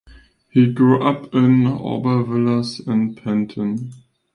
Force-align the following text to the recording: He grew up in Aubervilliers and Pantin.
He 0.49 0.65
grew 0.73 1.03
up 1.03 1.31
in 1.35 1.67
Aubervilliers 1.67 2.79
and 2.87 3.15
Pantin. 3.15 3.93